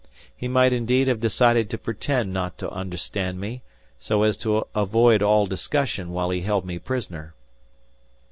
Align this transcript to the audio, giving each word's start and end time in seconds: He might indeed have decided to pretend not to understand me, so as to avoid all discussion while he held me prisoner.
He 0.35 0.47
might 0.47 0.73
indeed 0.73 1.07
have 1.07 1.19
decided 1.19 1.69
to 1.69 1.77
pretend 1.77 2.33
not 2.33 2.57
to 2.57 2.71
understand 2.71 3.39
me, 3.39 3.61
so 3.99 4.23
as 4.23 4.35
to 4.37 4.65
avoid 4.73 5.21
all 5.21 5.45
discussion 5.45 6.09
while 6.09 6.31
he 6.31 6.41
held 6.41 6.65
me 6.65 6.79
prisoner. 6.79 7.35